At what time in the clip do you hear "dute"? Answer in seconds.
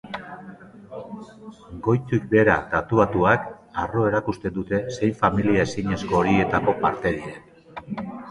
4.57-4.81